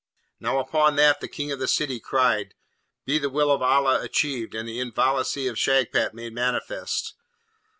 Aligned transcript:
Now, 0.39 0.57
upon 0.57 0.95
that 0.95 1.19
the 1.19 1.27
King 1.27 1.51
of 1.51 1.59
the 1.59 1.67
City 1.67 1.99
cried, 1.99 2.55
'Be 3.05 3.19
the 3.19 3.29
will 3.29 3.51
of 3.51 3.61
Allah 3.61 4.01
achieved, 4.01 4.55
and 4.55 4.67
the 4.67 4.79
inviolacy 4.79 5.47
of 5.47 5.59
Shagpat 5.59 6.15
made 6.15 6.33
manifest! 6.33 7.13